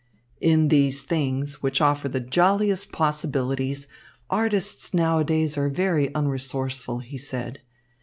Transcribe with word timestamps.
"In 0.39 0.69
these 0.69 1.03
things, 1.03 1.61
which 1.61 1.79
offer 1.79 2.09
the 2.09 2.19
jolliest 2.19 2.91
possibilities, 2.91 3.87
artists 4.31 4.95
nowadays 4.95 5.59
are 5.59 5.69
very 5.69 6.07
unresourceful," 6.15 7.03
he 7.03 7.19
said. 7.19 7.61